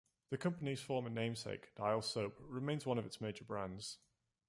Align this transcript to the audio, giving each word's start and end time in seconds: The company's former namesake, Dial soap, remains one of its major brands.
The 0.31 0.37
company's 0.39 0.81
former 0.81 1.11
namesake, 1.11 1.75
Dial 1.75 2.01
soap, 2.01 2.39
remains 2.47 2.87
one 2.87 2.97
of 2.97 3.05
its 3.05 3.21
major 3.21 3.43
brands. 3.43 3.99